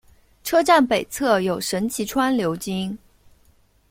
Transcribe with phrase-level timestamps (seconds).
[0.43, 2.97] 车站北侧有神崎川流经。